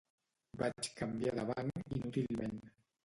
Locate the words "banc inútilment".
1.51-2.59